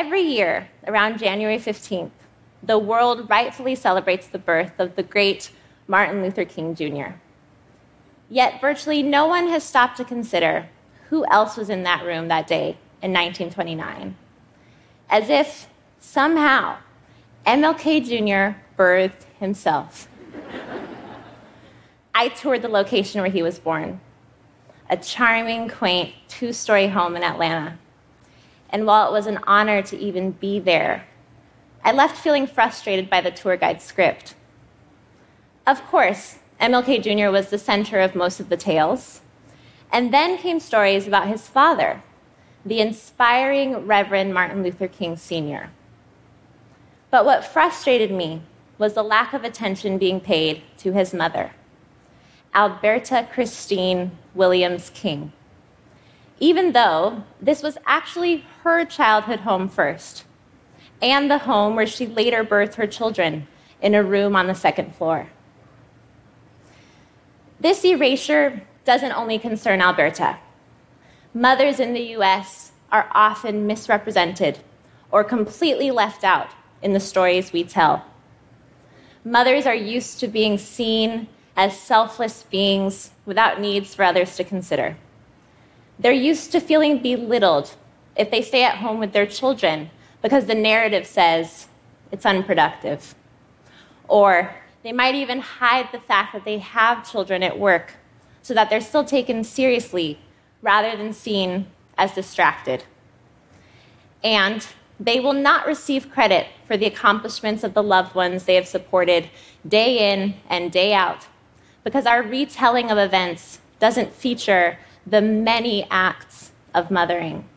every 0.00 0.22
year, 0.22 0.66
around 0.86 1.18
January 1.18 1.58
15th, 1.58 2.10
the 2.62 2.78
world 2.78 3.28
rightfully 3.28 3.74
celebrates 3.74 4.26
the 4.26 4.38
birth 4.38 4.80
of 4.80 4.96
the 4.96 5.02
great 5.02 5.50
Martin 5.86 6.22
Luther 6.22 6.46
King 6.46 6.74
Jr. 6.74 7.16
Yet, 8.30 8.62
virtually 8.62 9.02
no 9.02 9.26
one 9.26 9.48
has 9.48 9.62
stopped 9.62 9.98
to 9.98 10.04
consider 10.04 10.70
who 11.10 11.26
else 11.26 11.58
was 11.58 11.68
in 11.68 11.82
that 11.82 12.02
room 12.02 12.28
that 12.28 12.46
day 12.46 12.78
in 13.02 13.12
1929. 13.12 14.16
As 15.10 15.28
if 15.28 15.68
somehow 15.98 16.78
MLK 17.46 18.02
Jr. 18.02 18.58
birthed 18.78 19.24
himself. 19.38 20.08
I 22.14 22.28
toured 22.28 22.62
the 22.62 22.68
location 22.68 23.20
where 23.20 23.30
he 23.30 23.42
was 23.42 23.58
born 23.58 24.00
a 24.88 24.96
charming, 24.96 25.68
quaint 25.68 26.14
two 26.26 26.54
story 26.54 26.88
home 26.88 27.16
in 27.16 27.22
Atlanta. 27.22 27.78
And 28.70 28.86
while 28.86 29.08
it 29.08 29.12
was 29.12 29.26
an 29.26 29.40
honor 29.46 29.82
to 29.82 29.98
even 29.98 30.32
be 30.32 30.58
there, 30.58 31.06
I 31.84 31.92
left 31.92 32.16
feeling 32.16 32.46
frustrated 32.46 33.10
by 33.10 33.20
the 33.20 33.30
tour 33.30 33.56
guide 33.56 33.82
script. 33.82 34.34
Of 35.66 35.82
course, 35.86 36.38
MLK 36.60 37.02
Jr. 37.02 37.30
was 37.30 37.48
the 37.48 37.58
center 37.58 38.00
of 38.00 38.14
most 38.14 38.38
of 38.38 38.48
the 38.48 38.56
tales. 38.56 39.20
And 39.92 40.14
then 40.14 40.38
came 40.38 40.60
stories 40.60 41.06
about 41.06 41.26
his 41.26 41.48
father, 41.48 42.02
the 42.64 42.80
inspiring 42.80 43.86
Reverend 43.86 44.32
Martin 44.32 44.62
Luther 44.62 44.88
King 44.88 45.16
Sr. 45.16 45.70
But 47.10 47.24
what 47.24 47.44
frustrated 47.44 48.12
me 48.12 48.42
was 48.78 48.94
the 48.94 49.02
lack 49.02 49.32
of 49.32 49.42
attention 49.42 49.98
being 49.98 50.20
paid 50.20 50.62
to 50.78 50.92
his 50.92 51.12
mother, 51.12 51.52
Alberta 52.54 53.28
Christine 53.32 54.12
Williams 54.34 54.90
King. 54.94 55.32
Even 56.40 56.72
though 56.72 57.22
this 57.40 57.62
was 57.62 57.78
actually 57.86 58.44
her 58.62 58.84
childhood 58.84 59.40
home 59.40 59.68
first, 59.68 60.24
and 61.02 61.30
the 61.30 61.38
home 61.38 61.76
where 61.76 61.86
she 61.86 62.06
later 62.06 62.44
birthed 62.44 62.74
her 62.74 62.86
children 62.86 63.46
in 63.80 63.94
a 63.94 64.02
room 64.02 64.34
on 64.34 64.46
the 64.46 64.54
second 64.54 64.94
floor. 64.94 65.28
This 67.58 67.84
erasure 67.84 68.62
doesn't 68.84 69.12
only 69.12 69.38
concern 69.38 69.80
Alberta. 69.80 70.38
Mothers 71.34 71.78
in 71.78 71.92
the 71.92 72.16
US 72.16 72.72
are 72.90 73.08
often 73.12 73.66
misrepresented 73.66 74.58
or 75.10 75.22
completely 75.24 75.90
left 75.90 76.24
out 76.24 76.48
in 76.82 76.92
the 76.92 77.00
stories 77.00 77.52
we 77.52 77.64
tell. 77.64 78.04
Mothers 79.24 79.66
are 79.66 79.74
used 79.74 80.20
to 80.20 80.28
being 80.28 80.56
seen 80.56 81.28
as 81.56 81.78
selfless 81.78 82.44
beings 82.44 83.10
without 83.26 83.60
needs 83.60 83.94
for 83.94 84.04
others 84.04 84.36
to 84.36 84.44
consider. 84.44 84.96
They're 86.00 86.12
used 86.12 86.50
to 86.52 86.60
feeling 86.60 86.98
belittled 87.02 87.76
if 88.16 88.30
they 88.30 88.40
stay 88.40 88.64
at 88.64 88.78
home 88.78 88.98
with 88.98 89.12
their 89.12 89.26
children 89.26 89.90
because 90.22 90.46
the 90.46 90.54
narrative 90.54 91.06
says 91.06 91.68
it's 92.10 92.24
unproductive. 92.24 93.14
Or 94.08 94.54
they 94.82 94.92
might 94.92 95.14
even 95.14 95.40
hide 95.40 95.90
the 95.92 96.00
fact 96.00 96.32
that 96.32 96.46
they 96.46 96.58
have 96.58 97.10
children 97.10 97.42
at 97.42 97.58
work 97.58 97.92
so 98.40 98.54
that 98.54 98.70
they're 98.70 98.80
still 98.80 99.04
taken 99.04 99.44
seriously 99.44 100.18
rather 100.62 100.96
than 100.96 101.12
seen 101.12 101.66
as 101.98 102.14
distracted. 102.14 102.84
And 104.24 104.66
they 104.98 105.20
will 105.20 105.34
not 105.34 105.66
receive 105.66 106.10
credit 106.10 106.46
for 106.66 106.78
the 106.78 106.86
accomplishments 106.86 107.62
of 107.62 107.74
the 107.74 107.82
loved 107.82 108.14
ones 108.14 108.44
they 108.44 108.54
have 108.54 108.66
supported 108.66 109.28
day 109.68 110.12
in 110.12 110.34
and 110.48 110.72
day 110.72 110.94
out 110.94 111.26
because 111.84 112.06
our 112.06 112.22
retelling 112.22 112.90
of 112.90 112.98
events 112.98 113.60
doesn't 113.78 114.12
feature 114.12 114.78
the 115.06 115.20
many 115.20 115.86
acts 115.90 116.52
of 116.74 116.90
mothering. 116.90 117.48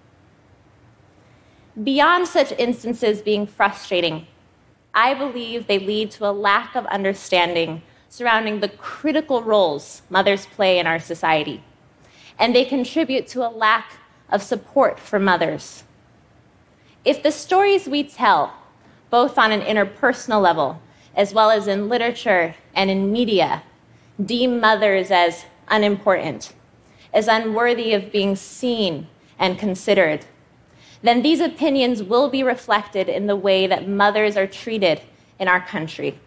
Beyond 1.82 2.28
such 2.28 2.52
instances 2.54 3.22
being 3.22 3.48
frustrating, 3.48 4.28
I 4.94 5.14
believe 5.14 5.66
they 5.66 5.80
lead 5.80 6.12
to 6.12 6.28
a 6.28 6.32
lack 6.32 6.76
of 6.76 6.86
understanding 6.88 7.82
surrounding 8.10 8.60
the 8.60 8.70
critical 8.70 9.42
roles 9.42 10.04
mothers 10.10 10.46
play 10.46 10.78
in 10.78 10.86
our 10.86 11.00
society. 11.00 11.64
And 12.38 12.56
they 12.56 12.64
contribute 12.64 13.26
to 13.30 13.48
a 13.48 13.50
lack 13.50 13.94
of 14.30 14.44
support 14.44 15.00
for 15.00 15.20
mothers. 15.20 15.84
If 17.04 17.24
the 17.24 17.32
stories 17.32 17.88
we 17.88 18.04
tell, 18.04 18.54
both 19.10 19.38
on 19.38 19.52
an 19.52 19.62
interpersonal 19.62 20.42
level 20.42 20.80
as 21.16 21.34
well 21.34 21.52
as 21.52 21.68
in 21.68 21.90
literature 21.90 22.56
and 22.76 22.90
in 22.90 23.12
media, 23.12 23.64
deem 24.24 24.60
mothers 24.60 25.12
as 25.12 25.46
unimportant, 25.68 26.54
as 27.14 27.28
unworthy 27.28 27.94
of 27.94 28.12
being 28.12 28.36
seen 28.36 29.08
and 29.38 29.60
considered, 29.60 30.26
then 31.02 31.22
these 31.22 31.40
opinions 31.40 32.02
will 32.02 32.30
be 32.30 32.44
reflected 32.44 33.10
in 33.10 33.28
the 33.28 33.36
way 33.36 33.68
that 33.68 33.88
mothers 33.88 34.38
are 34.38 34.48
treated 34.48 35.02
in 35.38 35.48
our 35.48 35.60
country. 35.60 36.18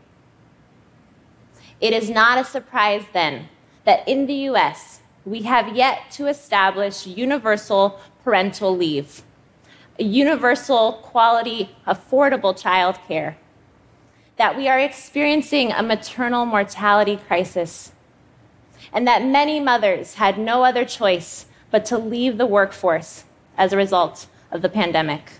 It 1.80 1.92
is 1.92 2.08
not 2.08 2.38
a 2.38 2.44
surprise 2.44 3.04
then 3.12 3.48
that 3.84 4.06
in 4.06 4.26
the 4.26 4.48
US, 4.50 5.00
we 5.24 5.42
have 5.42 5.74
yet 5.74 6.10
to 6.12 6.26
establish 6.26 7.06
universal 7.06 8.00
parental 8.22 8.76
leave, 8.76 9.22
a 9.98 10.04
universal, 10.04 10.94
quality, 11.02 11.70
affordable 11.86 12.54
childcare, 12.54 13.34
that 14.36 14.56
we 14.56 14.68
are 14.68 14.78
experiencing 14.78 15.72
a 15.72 15.82
maternal 15.82 16.44
mortality 16.44 17.16
crisis, 17.16 17.92
and 18.92 19.06
that 19.06 19.24
many 19.24 19.60
mothers 19.60 20.14
had 20.14 20.38
no 20.38 20.64
other 20.64 20.84
choice 20.84 21.46
but 21.70 21.84
to 21.86 21.98
leave 21.98 22.38
the 22.38 22.46
workforce 22.46 23.24
as 23.56 23.72
a 23.72 23.76
result 23.76 24.26
of 24.50 24.62
the 24.62 24.68
pandemic. 24.68 25.32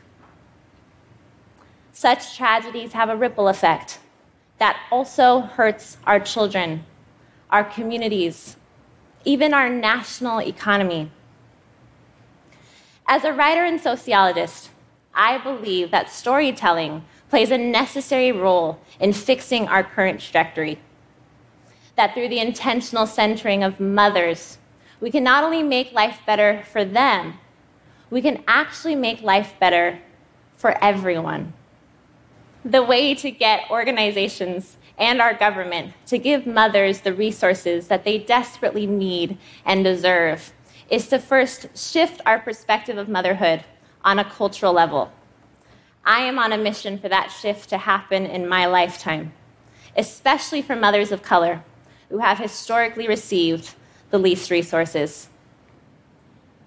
Such 1.92 2.36
tragedies 2.36 2.92
have 2.92 3.08
a 3.08 3.16
ripple 3.16 3.48
effect 3.48 3.98
that 4.58 4.78
also 4.91 5.41
hurts 5.41 5.97
our 6.06 6.20
children, 6.20 6.84
our 7.50 7.64
communities, 7.64 8.56
even 9.24 9.54
our 9.54 9.68
national 9.68 10.41
economy. 10.41 11.10
As 13.06 13.24
a 13.24 13.32
writer 13.32 13.64
and 13.64 13.80
sociologist, 13.80 14.70
I 15.14 15.38
believe 15.38 15.91
that 15.91 16.10
storytelling 16.10 17.04
plays 17.30 17.50
a 17.50 17.58
necessary 17.58 18.32
role 18.32 18.78
in 19.00 19.12
fixing 19.12 19.68
our 19.68 19.82
current 19.82 20.20
trajectory. 20.20 20.78
That 21.97 22.15
through 22.15 22.29
the 22.29 22.41
intentional 22.41 23.07
centering 23.07 23.62
of 23.65 23.81
mothers, 23.81 24.59
we 25.01 25.11
can 25.11 25.25
not 25.25 25.45
only 25.45 25.62
make 25.62 25.93
life 25.93 26.21
better 26.27 26.62
for 26.71 26.84
them, 26.84 27.39
we 28.11 28.23
can 28.23 28.45
actually 28.47 28.95
make 28.95 29.23
life 29.23 29.55
better 29.59 29.99
for 30.57 30.83
everyone. 30.83 31.53
The 32.65 32.83
way 32.83 33.15
to 33.15 33.31
get 33.31 33.71
organizations 33.71 34.77
and 34.99 35.21
our 35.21 35.34
government 35.34 35.93
to 36.07 36.19
give 36.19 36.47
mothers 36.47 37.01
the 37.01 37.12
resources 37.12 37.89
that 37.89 38.05
they 38.05 38.19
desperately 38.19 38.87
need 38.87 39.39
and 39.65 39.84
deserve 39.84 40.53
is 40.89 41.09
to 41.09 41.19
first 41.19 41.69
shift 41.77 42.21
our 42.25 42.39
perspective 42.39 42.97
of 42.97 43.09
motherhood 43.09 43.65
on 44.05 44.19
a 44.19 44.25
cultural 44.25 44.73
level. 44.73 45.13
I 46.05 46.21
am 46.21 46.39
on 46.39 46.53
a 46.53 46.59
mission 46.59 46.99
for 46.99 47.09
that 47.09 47.28
shift 47.28 47.69
to 47.71 47.78
happen 47.78 48.25
in 48.27 48.49
my 48.49 48.67
lifetime, 48.67 49.33
especially 49.97 50.63
for 50.63 50.77
mothers 50.77 51.11
of 51.11 51.23
color 51.23 51.65
who 52.09 52.19
have 52.19 52.39
historically 52.39 53.09
received 53.09 53.75
the 54.11 54.19
least 54.19 54.50
resources. 54.50 55.28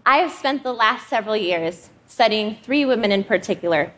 I 0.06 0.18
have 0.18 0.32
spent 0.32 0.64
the 0.64 0.74
last 0.74 1.08
several 1.08 1.38
years 1.38 1.90
studying 2.08 2.58
three 2.64 2.86
women 2.86 3.12
in 3.12 3.24
particular 3.24 3.94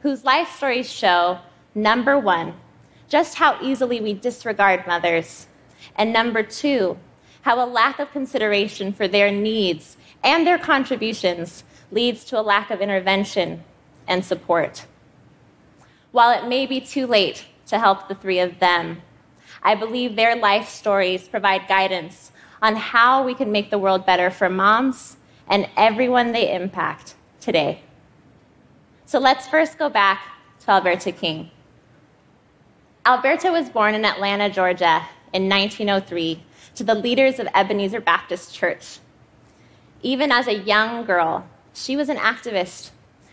whose 0.00 0.24
life 0.24 0.56
stories 0.56 0.90
show 0.90 1.38
number 1.74 2.18
one, 2.18 2.54
just 3.08 3.36
how 3.36 3.58
easily 3.60 4.00
we 4.00 4.14
disregard 4.14 4.86
mothers, 4.86 5.48
and 5.96 6.12
number 6.12 6.42
two, 6.42 6.96
how 7.42 7.64
a 7.64 7.66
lack 7.66 7.98
of 7.98 8.10
consideration 8.12 8.92
for 8.92 9.08
their 9.08 9.30
needs 9.30 9.96
and 10.22 10.46
their 10.46 10.58
contributions 10.58 11.64
leads 11.90 12.24
to 12.24 12.38
a 12.38 12.42
lack 12.42 12.70
of 12.70 12.80
intervention 12.80 13.62
and 14.08 14.24
support. 14.24 14.86
While 16.12 16.30
it 16.30 16.48
may 16.48 16.66
be 16.66 16.80
too 16.80 17.06
late 17.06 17.46
to 17.66 17.78
help 17.78 18.08
the 18.08 18.14
three 18.14 18.38
of 18.38 18.58
them, 18.58 19.02
I 19.66 19.74
believe 19.74 20.14
their 20.14 20.36
life 20.36 20.68
stories 20.68 21.26
provide 21.26 21.66
guidance 21.66 22.30
on 22.62 22.76
how 22.76 23.24
we 23.24 23.34
can 23.34 23.50
make 23.50 23.68
the 23.68 23.80
world 23.80 24.06
better 24.06 24.30
for 24.30 24.48
moms 24.48 25.16
and 25.48 25.68
everyone 25.76 26.30
they 26.30 26.54
impact 26.54 27.16
today. 27.40 27.80
So 29.06 29.18
let's 29.18 29.48
first 29.48 29.76
go 29.76 29.88
back 29.88 30.22
to 30.60 30.70
Alberta 30.70 31.10
King. 31.10 31.50
Alberta 33.04 33.50
was 33.50 33.68
born 33.68 33.96
in 33.96 34.04
Atlanta, 34.04 34.48
Georgia 34.48 35.04
in 35.32 35.48
1903 35.48 36.44
to 36.76 36.84
the 36.84 36.94
leaders 36.94 37.40
of 37.40 37.48
Ebenezer 37.52 38.00
Baptist 38.00 38.54
Church. 38.54 39.00
Even 40.00 40.30
as 40.30 40.46
a 40.46 40.58
young 40.58 41.04
girl, 41.04 41.44
she 41.74 41.96
was 41.96 42.08
an 42.08 42.18
activist. 42.18 42.90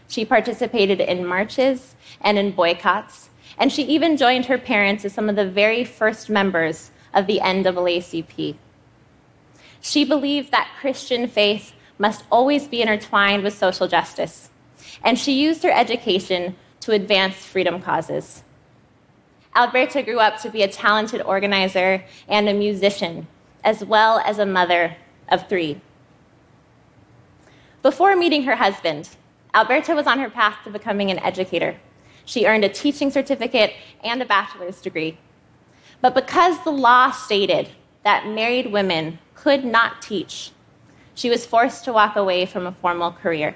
She 0.08 0.26
participated 0.26 1.00
in 1.00 1.28
marches 1.28 1.94
and 2.22 2.40
in 2.40 2.54
boycotts, 2.54 3.30
and 3.58 3.72
she 3.72 3.84
even 3.84 4.18
joined 4.18 4.46
her 4.46 4.58
parents 4.58 5.06
as 5.06 5.14
some 5.14 5.30
of 5.30 5.36
the 5.36 5.50
very 5.50 5.84
first 5.84 6.30
members 6.30 6.92
of 7.14 7.28
the 7.28 7.40
NAACP. 7.44 8.56
She 9.82 10.06
believed 10.06 10.52
that 10.52 10.72
Christian 10.80 11.28
faith 11.28 11.74
must 11.98 12.24
always 12.32 12.68
be 12.68 12.82
intertwined 12.82 13.44
with 13.44 13.58
social 13.58 13.88
justice. 13.88 14.50
and 15.04 15.20
she 15.20 15.34
used 15.34 15.64
her 15.64 15.72
education 15.72 16.56
to 16.80 16.92
advance 16.92 17.36
freedom 17.36 17.82
causes. 17.82 18.44
Alberta 19.56 20.02
grew 20.02 20.20
up 20.20 20.42
to 20.42 20.50
be 20.50 20.64
a 20.64 20.68
talented 20.68 21.22
organizer 21.22 22.04
and 22.28 22.50
a 22.50 22.54
musician, 22.54 23.28
as 23.64 23.84
well 23.84 24.20
as 24.20 24.40
a 24.40 24.46
mother 24.46 24.96
of 25.30 25.48
three. 25.48 25.80
Before 27.82 28.16
meeting 28.16 28.44
her 28.44 28.56
husband, 28.56 29.10
Alberta 29.54 29.94
was 29.94 30.08
on 30.08 30.20
her 30.20 30.30
path 30.30 30.58
to 30.64 30.72
becoming 30.72 31.12
an 31.12 31.20
educator. 31.20 31.78
She 32.26 32.46
earned 32.46 32.64
a 32.64 32.70
teaching 32.70 33.12
certificate 33.12 33.74
and 34.04 34.22
a 34.22 34.26
bachelor's 34.26 34.82
degree. 34.82 35.18
But 36.02 36.16
because 36.16 36.64
the 36.64 36.72
law 36.72 37.12
stated 37.12 37.70
that 38.04 38.28
married 38.28 38.72
women 38.72 39.20
could 39.36 39.64
not 39.64 40.02
teach, 40.02 40.52
she 41.16 41.30
was 41.30 41.46
forced 41.46 41.86
to 41.86 41.94
walk 41.94 42.16
away 42.16 42.46
from 42.46 42.66
a 42.66 42.72
formal 42.72 43.12
career. 43.12 43.56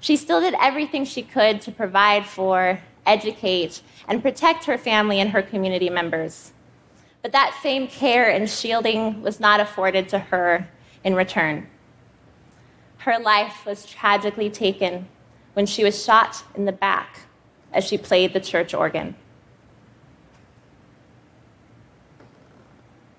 She 0.00 0.16
still 0.16 0.40
did 0.40 0.54
everything 0.60 1.04
she 1.04 1.22
could 1.22 1.60
to 1.62 1.72
provide 1.72 2.26
for, 2.26 2.80
educate, 3.06 3.82
and 4.08 4.22
protect 4.22 4.64
her 4.64 4.76
family 4.76 5.20
and 5.20 5.30
her 5.30 5.42
community 5.42 5.90
members. 5.90 6.52
But 7.22 7.32
that 7.32 7.58
same 7.62 7.86
care 7.88 8.28
and 8.28 8.50
shielding 8.50 9.22
was 9.22 9.40
not 9.40 9.60
afforded 9.60 10.08
to 10.10 10.18
her 10.18 10.68
in 11.04 11.14
return. 11.14 11.68
Her 12.98 13.18
life 13.18 13.64
was 13.64 13.86
tragically 13.86 14.50
taken 14.50 15.08
when 15.54 15.66
she 15.66 15.82
was 15.82 16.04
shot 16.04 16.44
in 16.54 16.64
the 16.64 16.72
back 16.72 17.20
as 17.72 17.84
she 17.84 17.98
played 17.98 18.32
the 18.32 18.40
church 18.40 18.74
organ. 18.74 19.16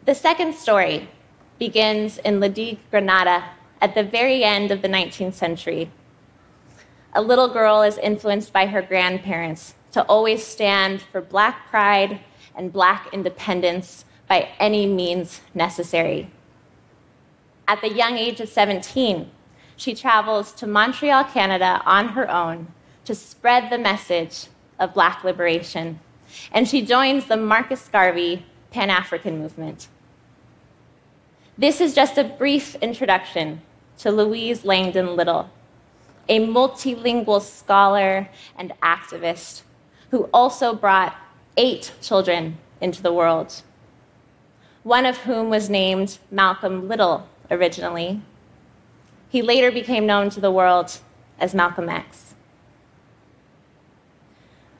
The 0.06 0.16
second 0.16 0.54
story 0.54 1.10
begins 1.58 2.20
in 2.20 2.40
La 2.40 2.48
Digue, 2.48 2.78
Grenada, 2.92 3.50
at 3.82 3.96
the 3.96 4.04
very 4.04 4.44
end 4.44 4.72
of 4.72 4.82
the 4.82 4.88
19th 4.88 5.34
century. 5.34 5.90
A 7.14 7.22
little 7.22 7.48
girl 7.48 7.82
is 7.82 7.98
influenced 7.98 8.54
by 8.54 8.68
her 8.68 8.82
grandparents 8.82 9.74
to 9.94 10.04
always 10.04 10.46
stand 10.46 11.02
for 11.02 11.22
Black 11.22 11.70
pride 11.70 12.20
and 12.56 12.72
Black 12.72 13.08
independence 13.14 14.06
by 14.28 14.50
any 14.60 14.86
means 14.86 15.42
necessary. 15.54 16.30
At 17.68 17.82
the 17.82 17.92
young 17.92 18.18
age 18.18 18.40
of 18.42 18.50
17, 18.50 19.32
she 19.76 19.94
travels 19.94 20.52
to 20.54 20.68
Montreal, 20.68 21.26
Canada 21.26 21.82
on 21.86 22.10
her 22.10 22.30
own 22.30 22.68
to 23.06 23.14
spread 23.16 23.70
the 23.70 23.78
message 23.78 24.48
of 24.80 24.94
Black 24.94 25.24
liberation, 25.24 26.00
and 26.52 26.68
she 26.68 26.82
joins 26.82 27.26
the 27.26 27.38
Marcus 27.38 27.88
Garvey 27.88 28.46
Pan 28.72 28.90
African 28.90 29.40
movement. 29.40 29.88
This 31.58 31.80
is 31.80 31.96
just 31.96 32.18
a 32.18 32.24
brief 32.24 32.76
introduction 32.76 33.62
to 34.00 34.12
Louise 34.12 34.66
Langdon 34.66 35.16
Little, 35.16 35.50
a 36.28 36.40
multilingual 36.40 37.42
scholar 37.42 38.28
and 38.58 38.74
activist 38.82 39.62
who 40.12 40.30
also 40.34 40.74
brought 40.74 41.16
eight 41.56 41.94
children 42.02 42.58
into 42.82 43.02
the 43.02 43.14
world, 43.14 43.62
one 44.84 45.06
of 45.06 45.18
whom 45.20 45.50
was 45.50 45.70
named 45.70 46.18
Malcolm 46.30 46.88
Little 46.88 47.28
originally. 47.50 48.22
He 49.36 49.42
later 49.42 49.70
became 49.70 50.06
known 50.06 50.30
to 50.30 50.40
the 50.40 50.50
world 50.50 50.98
as 51.42 51.54
Malcolm 51.54 51.90
X. 51.90 52.36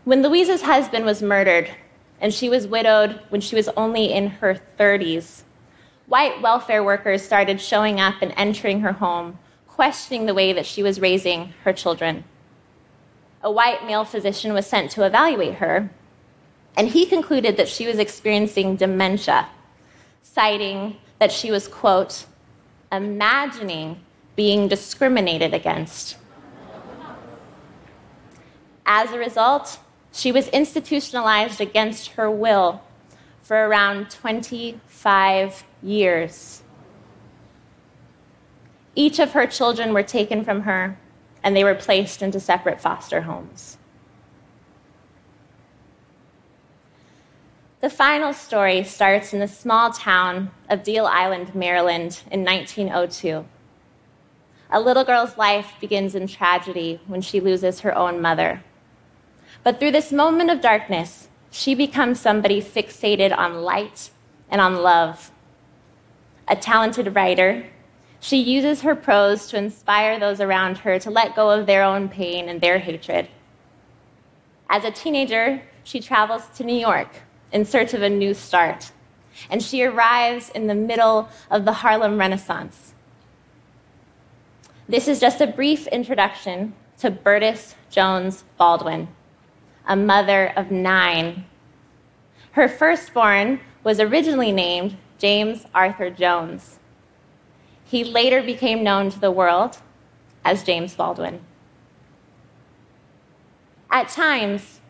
When 0.06 0.22
Louise's 0.22 0.62
husband 0.62 1.04
was 1.04 1.22
murdered, 1.22 1.76
and 2.22 2.34
she 2.34 2.48
was 2.48 2.66
widowed 2.66 3.20
when 3.28 3.42
she 3.42 3.58
was 3.58 3.68
only 3.76 4.14
in 4.14 4.28
her 4.28 4.62
30s, 4.80 5.42
white 6.08 6.42
welfare 6.42 6.86
workers 6.86 7.22
started 7.22 7.60
showing 7.60 8.00
up 8.00 8.22
and 8.22 8.34
entering 8.38 8.80
her 8.80 8.94
home, 8.94 9.38
questioning 9.68 10.26
the 10.26 10.34
way 10.34 10.54
that 10.54 10.66
she 10.66 10.82
was 10.82 11.02
raising 11.02 11.54
her 11.66 11.74
children. 11.74 12.24
A 13.44 13.52
white 13.52 13.86
male 13.86 14.06
physician 14.06 14.54
was 14.54 14.66
sent 14.66 14.90
to 14.92 15.06
evaluate 15.06 15.56
her, 15.56 15.90
and 16.78 16.88
he 16.88 17.06
concluded 17.06 17.58
that 17.58 17.68
she 17.68 17.88
was 17.88 18.00
experiencing 18.00 18.78
dementia, 18.78 19.50
citing 20.22 20.96
that 21.20 21.34
she 21.34 21.52
was, 21.52 21.68
quote, 21.68 22.26
imagining 22.90 24.00
being 24.36 24.68
discriminated 24.68 25.54
against. 25.54 26.18
As 28.86 29.12
a 29.12 29.18
result, 29.18 29.80
she 30.12 30.32
was 30.32 30.48
institutionalized 30.50 31.60
against 31.60 32.12
her 32.12 32.30
will 32.30 32.82
for 33.42 33.58
around 33.58 34.10
25 34.10 35.64
years. 35.82 36.64
Each 38.96 39.20
of 39.20 39.34
her 39.34 39.46
children 39.46 39.94
were 39.94 40.04
taken 40.04 40.44
from 40.44 40.62
her 40.62 40.98
and 41.44 41.56
they 41.56 41.64
were 41.64 41.76
placed 41.76 42.22
into 42.22 42.40
separate 42.40 42.82
foster 42.82 43.22
homes. 43.22 43.78
The 47.82 47.90
final 47.90 48.34
story 48.34 48.84
starts 48.84 49.32
in 49.32 49.40
the 49.40 49.48
small 49.48 49.92
town 49.92 50.50
of 50.70 50.82
Deal 50.82 51.06
Island, 51.06 51.54
Maryland, 51.54 52.22
in 52.32 52.44
1902. 52.44 53.46
A 54.72 54.80
little 54.80 55.04
girl's 55.04 55.38
life 55.38 55.74
begins 55.80 56.16
in 56.16 56.28
tragedy 56.28 57.00
when 57.08 57.22
she 57.22 57.40
loses 57.40 57.82
her 57.82 57.96
own 57.96 58.22
mother. 58.22 58.64
But 59.64 59.80
through 59.80 59.92
this 59.92 60.12
moment 60.12 60.50
of 60.50 60.62
darkness, 60.62 61.28
she 61.52 61.76
becomes 61.76 62.20
somebody 62.20 62.62
fixated 62.62 63.36
on 63.36 63.62
light 63.62 64.10
and 64.50 64.60
on 64.60 64.82
love 64.82 65.32
a 66.48 66.56
talented 66.56 67.16
writer, 67.16 67.66
she 68.20 68.38
uses 68.38 68.82
her 68.82 68.96
prose 68.96 69.48
to 69.48 69.58
inspire 69.58 70.20
those 70.20 70.42
around 70.42 70.80
her 70.80 71.00
to 71.00 71.10
let 71.10 71.36
go 71.36 71.50
of 71.50 71.66
their 71.66 71.84
own 71.84 72.10
pain 72.10 72.50
and 72.50 72.62
their 72.62 72.80
hatred. 72.80 73.28
As 74.70 74.84
a 74.84 74.92
teenager, 74.92 75.62
she 75.84 76.00
travels 76.00 76.48
to 76.56 76.64
New 76.64 76.76
York 76.76 77.10
in 77.52 77.66
search 77.66 77.94
of 77.94 78.02
a 78.02 78.10
new 78.10 78.34
start, 78.34 78.92
and 79.50 79.62
she 79.62 79.84
arrives 79.84 80.50
in 80.50 80.68
the 80.68 80.76
middle 80.76 81.30
of 81.52 81.66
the 81.66 81.74
Harlem 81.74 82.18
Renaissance. 82.18 82.95
This 84.88 85.08
is 85.08 85.20
just 85.20 85.42
a 85.42 85.48
brief 85.48 85.88
introduction 85.88 86.76
to 87.00 87.10
Berdis 87.10 87.74
Jones 87.90 88.44
Baldwin, 88.56 89.08
a 89.88 89.96
mother 89.96 90.54
of 90.56 90.70
nine. 90.70 91.46
Her 92.52 92.70
firstborn 92.70 93.62
was 93.84 94.00
originally 94.00 94.52
named 94.52 94.96
James 95.18 95.66
Arthur 95.74 96.12
Jones. 96.12 96.78
He 97.84 98.04
later 98.04 98.44
became 98.44 98.84
known 98.84 99.10
to 99.10 99.20
the 99.20 99.32
world 99.32 99.80
as 100.44 100.64
James 100.64 100.94
Baldwin. 100.94 101.40
At 103.90 104.10
times, 104.10 104.82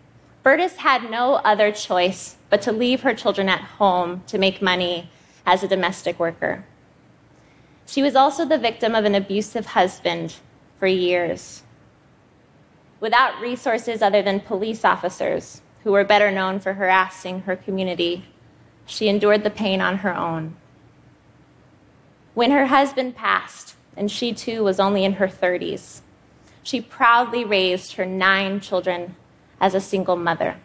Berdis 0.44 0.76
had 0.76 1.10
no 1.10 1.36
other 1.36 1.72
choice 1.72 2.36
but 2.50 2.62
to 2.64 2.74
leave 2.74 3.02
her 3.04 3.14
children 3.14 3.48
at 3.48 3.62
home 3.62 4.24
to 4.28 4.38
make 4.38 4.62
money 4.62 5.10
as 5.46 5.64
a 5.64 5.70
domestic 5.70 6.20
worker. 6.20 6.66
She 7.86 8.02
was 8.02 8.16
also 8.16 8.46
the 8.46 8.58
victim 8.58 8.96
of 8.96 9.06
an 9.06 9.16
abusive 9.16 9.68
husband 9.68 10.36
for 10.80 10.88
years. 10.88 11.64
Without 13.00 13.40
resources 13.40 14.02
other 14.02 14.22
than 14.22 14.40
police 14.40 14.84
officers, 14.84 15.62
who 15.84 15.92
were 15.92 16.04
better 16.04 16.32
known 16.32 16.60
for 16.60 16.74
harassing 16.74 17.42
her 17.42 17.56
community, 17.56 18.26
she 18.88 19.08
endured 19.08 19.44
the 19.44 19.50
pain 19.50 19.82
on 19.82 19.98
her 19.98 20.16
own. 20.16 20.56
When 22.34 22.52
her 22.52 22.66
husband 22.66 23.16
passed, 23.16 23.76
and 23.96 24.12
she 24.12 24.34
too 24.34 24.64
was 24.64 24.80
only 24.80 25.06
in 25.06 25.14
her 25.14 25.28
30s, 25.28 26.02
she 26.64 26.82
proudly 26.82 27.46
raised 27.46 27.94
her 27.94 28.06
nine 28.06 28.60
children 28.60 29.16
as 29.62 29.76
a 29.76 29.80
single 29.80 30.16
mother. 30.16 30.58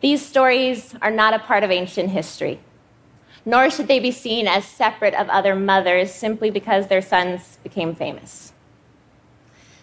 These 0.00 0.24
stories 0.24 0.94
are 1.00 1.10
not 1.10 1.32
a 1.32 1.38
part 1.38 1.64
of 1.64 1.70
ancient 1.70 2.10
history, 2.10 2.60
nor 3.44 3.70
should 3.70 3.88
they 3.88 3.98
be 3.98 4.10
seen 4.10 4.46
as 4.46 4.64
separate 4.64 5.14
of 5.14 5.28
other 5.28 5.54
mothers 5.54 6.12
simply 6.12 6.50
because 6.50 6.86
their 6.86 7.02
sons 7.02 7.58
became 7.62 7.94
famous. 7.94 8.52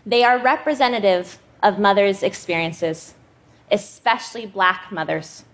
They 0.05 0.23
are 0.23 0.39
representative 0.39 1.39
of 1.61 1.77
mothers' 1.77 2.23
experiences, 2.23 3.13
especially 3.71 4.45
black 4.45 4.91
mothers 4.91 5.45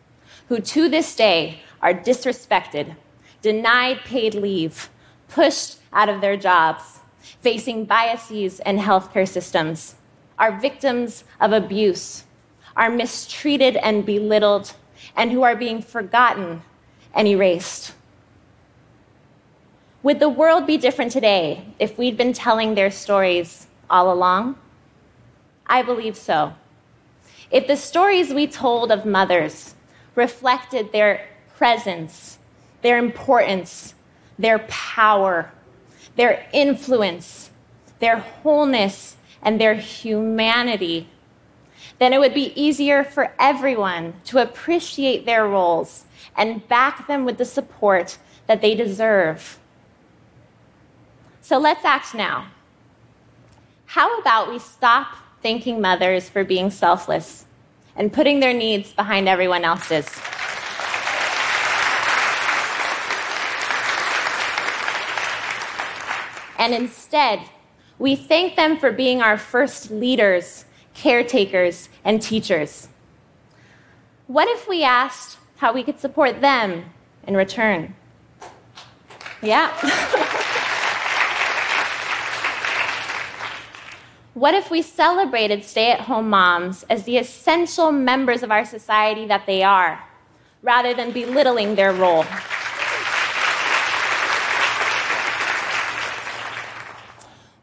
who 0.47 0.59
to 0.59 0.87
this 0.87 1.15
day 1.15 1.59
are 1.81 1.93
disrespected, 1.93 2.95
denied 3.41 3.99
paid 4.05 4.33
leave, 4.33 4.89
pushed 5.27 5.77
out 5.91 6.09
of 6.09 6.21
their 6.21 6.37
jobs, 6.37 6.99
facing 7.41 7.85
biases 7.85 8.61
in 8.61 8.77
healthcare 8.77 9.27
systems, 9.27 9.95
are 10.39 10.57
victims 10.59 11.23
of 11.41 11.51
abuse, 11.51 12.23
are 12.75 12.89
mistreated 12.89 13.75
and 13.77 14.05
belittled, 14.05 14.73
and 15.15 15.31
who 15.31 15.43
are 15.43 15.55
being 15.55 15.81
forgotten 15.81 16.61
and 17.13 17.27
erased. 17.27 17.93
Would 20.03 20.19
the 20.19 20.29
world 20.29 20.65
be 20.65 20.77
different 20.77 21.11
today 21.11 21.65
if 21.79 21.97
we'd 21.97 22.17
been 22.17 22.33
telling 22.33 22.75
their 22.75 22.91
stories 22.91 23.67
all 23.89 24.11
along? 24.11 24.57
I 25.65 25.81
believe 25.81 26.15
so. 26.15 26.53
If 27.51 27.67
the 27.67 27.77
stories 27.77 28.33
we 28.33 28.47
told 28.47 28.91
of 28.91 29.05
mothers 29.05 29.75
reflected 30.15 30.91
their 30.91 31.27
presence, 31.55 32.37
their 32.81 32.97
importance, 32.97 33.95
their 34.37 34.59
power, 34.67 35.51
their 36.15 36.47
influence, 36.53 37.51
their 37.99 38.17
wholeness, 38.17 39.17
and 39.41 39.59
their 39.59 39.75
humanity, 39.75 41.09
then 41.99 42.13
it 42.13 42.19
would 42.19 42.33
be 42.33 42.53
easier 42.59 43.03
for 43.03 43.33
everyone 43.39 44.13
to 44.25 44.37
appreciate 44.39 45.25
their 45.25 45.47
roles 45.47 46.05
and 46.35 46.67
back 46.67 47.07
them 47.07 47.25
with 47.25 47.37
the 47.37 47.45
support 47.45 48.17
that 48.45 48.61
they 48.61 48.75
deserve. 48.75 49.59
So 51.41 51.57
let's 51.57 51.83
act 51.85 52.13
now. 52.13 52.47
How 53.85 54.19
about 54.19 54.49
we 54.49 54.59
stop 54.59 55.15
thanking 55.41 55.79
mothers 55.79 56.29
for 56.29 56.43
being 56.43 56.69
selfless 56.69 57.45
and 57.95 58.11
putting 58.11 58.39
their 58.39 58.53
needs 58.53 58.91
behind 58.93 59.27
everyone 59.29 59.63
else's? 59.63 60.07
And 66.59 66.73
instead, 66.73 67.39
we 67.97 68.15
thank 68.15 68.55
them 68.55 68.77
for 68.77 68.91
being 68.91 69.21
our 69.21 69.37
first 69.37 69.89
leaders, 69.89 70.65
caretakers, 70.97 71.87
and 72.03 72.21
teachers. 72.21 72.89
What 74.25 74.49
if 74.49 74.67
we 74.67 74.83
asked 74.83 75.37
how 75.57 75.71
we 75.71 75.83
could 75.83 75.99
support 75.99 76.41
them 76.41 76.85
in 77.25 77.37
return? 77.37 77.95
Yeah. 79.41 79.69
what 84.33 84.55
if 84.55 84.71
we 84.71 84.81
celebrated 84.81 85.63
stay 85.63 85.91
at 85.91 86.01
home 86.01 86.29
moms 86.29 86.83
as 86.89 87.03
the 87.03 87.17
essential 87.17 87.91
members 87.91 88.41
of 88.41 88.49
our 88.51 88.65
society 88.65 89.27
that 89.27 89.45
they 89.45 89.61
are, 89.63 90.03
rather 90.63 90.95
than 90.95 91.11
belittling 91.11 91.75
their 91.75 91.93
role? 91.93 92.25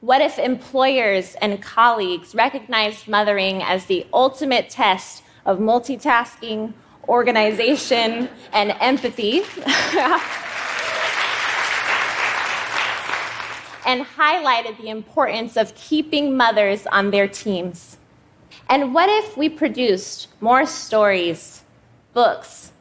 What 0.04 0.20
if 0.20 0.38
employers 0.38 1.34
and 1.40 1.62
colleagues 1.62 2.34
recognized 2.34 3.08
mothering 3.08 3.62
as 3.62 3.86
the 3.86 4.06
ultimate 4.12 4.68
test 4.68 5.22
of 5.46 5.58
multitasking, 5.58 6.74
organization, 7.08 8.28
and 8.52 8.76
empathy? 8.82 9.38
and 13.86 14.04
highlighted 14.04 14.76
the 14.76 14.90
importance 14.90 15.56
of 15.56 15.74
keeping 15.74 16.36
mothers 16.36 16.86
on 16.88 17.10
their 17.10 17.26
teams. 17.26 17.96
And 18.68 18.92
what 18.94 19.08
if 19.08 19.38
we 19.38 19.48
produced 19.48 20.28
more 20.38 20.66
stories, 20.66 21.64
books, 22.12 22.72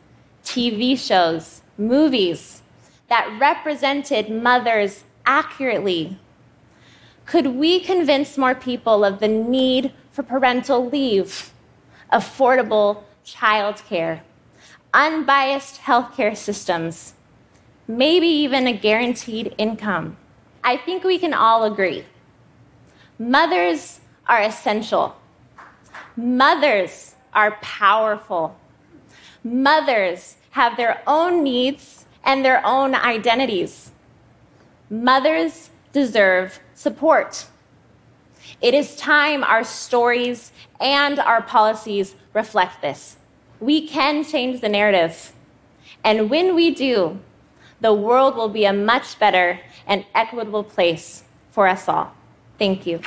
TV 0.44 1.00
shows, 1.00 1.62
movies 1.78 2.64
that 3.08 3.34
represented 3.40 4.30
mothers 4.30 5.06
accurately 5.26 6.20
could 7.26 7.48
we 7.48 7.80
convince 7.80 8.38
more 8.38 8.56
people 8.56 9.04
of 9.06 9.20
the 9.20 9.28
need 9.28 9.94
for 10.12 10.24
parental 10.24 10.90
leave, 10.90 11.52
affordable 12.12 13.04
childcare, 13.26 14.22
unbiased 14.94 15.82
healthcare 15.82 16.36
systems, 16.36 17.14
maybe 17.88 18.28
even 18.28 18.68
a 18.68 18.74
guaranteed 18.74 19.56
income? 19.58 20.18
I 20.64 20.78
think 20.78 21.04
we 21.04 21.18
can 21.18 21.34
all 21.34 21.64
agree. 21.64 22.06
Mothers 23.20 24.02
are 24.28 24.42
essential. 24.42 25.16
Mothers 26.16 27.16
are 27.34 27.58
powerful. 27.62 28.58
Mothers 29.44 30.38
have 30.52 30.78
their 30.78 31.02
own 31.08 31.44
needs 31.44 32.06
and 32.24 32.46
their 32.46 32.66
own 32.66 32.96
identities. 32.96 33.92
Mothers 34.90 35.70
deserve 35.92 36.60
support. 36.76 37.46
It 38.62 38.74
is 38.74 38.96
time 38.96 39.44
our 39.44 39.64
stories 39.64 40.52
and 40.80 41.20
our 41.20 41.42
policies 41.42 42.16
reflect 42.34 42.82
this. 42.82 43.18
We 43.60 43.88
can 43.88 44.24
change 44.24 44.62
the 44.62 44.70
narrative. 44.70 45.34
And 46.04 46.30
when 46.30 46.56
we 46.56 46.72
do, 46.72 47.20
the 47.80 47.94
world 47.94 48.36
will 48.36 48.50
be 48.50 48.66
a 48.66 48.74
much 48.74 49.20
better 49.20 49.60
and 49.88 50.06
equitable 50.14 50.64
place 50.64 51.24
for 51.52 51.68
us 51.68 51.88
all. 51.88 52.14
Thank 52.58 52.86
you. 52.86 53.02